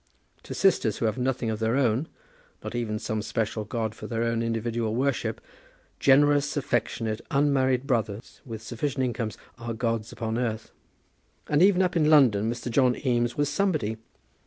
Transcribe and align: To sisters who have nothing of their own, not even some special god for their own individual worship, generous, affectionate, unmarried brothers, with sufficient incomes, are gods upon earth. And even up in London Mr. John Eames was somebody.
To 0.41 0.55
sisters 0.55 0.97
who 0.97 1.05
have 1.05 1.19
nothing 1.19 1.51
of 1.51 1.59
their 1.59 1.75
own, 1.77 2.07
not 2.63 2.73
even 2.73 2.97
some 2.97 3.21
special 3.21 3.65
god 3.65 3.93
for 3.93 4.07
their 4.07 4.23
own 4.23 4.41
individual 4.41 4.95
worship, 4.95 5.39
generous, 5.99 6.57
affectionate, 6.57 7.21
unmarried 7.29 7.85
brothers, 7.85 8.41
with 8.43 8.63
sufficient 8.63 9.03
incomes, 9.05 9.37
are 9.59 9.75
gods 9.75 10.11
upon 10.11 10.39
earth. 10.39 10.71
And 11.47 11.61
even 11.61 11.83
up 11.83 11.95
in 11.95 12.09
London 12.09 12.51
Mr. 12.51 12.71
John 12.71 12.95
Eames 13.05 13.37
was 13.37 13.47
somebody. 13.47 13.97